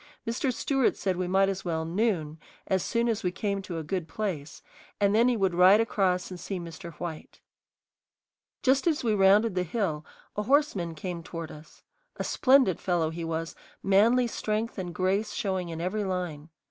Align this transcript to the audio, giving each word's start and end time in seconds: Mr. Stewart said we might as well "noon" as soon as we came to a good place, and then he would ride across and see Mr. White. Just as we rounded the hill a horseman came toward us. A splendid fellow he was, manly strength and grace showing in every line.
Mr. 0.25 0.51
Stewart 0.51 0.95
said 0.97 1.15
we 1.15 1.27
might 1.27 1.47
as 1.47 1.63
well 1.63 1.85
"noon" 1.85 2.39
as 2.65 2.81
soon 2.81 3.07
as 3.07 3.21
we 3.21 3.31
came 3.31 3.61
to 3.61 3.77
a 3.77 3.83
good 3.83 4.07
place, 4.07 4.63
and 4.99 5.13
then 5.13 5.27
he 5.27 5.37
would 5.37 5.53
ride 5.53 5.79
across 5.79 6.31
and 6.31 6.39
see 6.39 6.59
Mr. 6.59 6.93
White. 6.93 7.39
Just 8.63 8.87
as 8.87 9.03
we 9.03 9.13
rounded 9.13 9.53
the 9.53 9.61
hill 9.61 10.03
a 10.35 10.41
horseman 10.41 10.95
came 10.95 11.21
toward 11.21 11.51
us. 11.51 11.83
A 12.17 12.23
splendid 12.23 12.79
fellow 12.79 13.11
he 13.11 13.23
was, 13.23 13.55
manly 13.83 14.25
strength 14.25 14.79
and 14.79 14.91
grace 14.91 15.33
showing 15.33 15.69
in 15.69 15.79
every 15.79 16.03
line. 16.03 16.49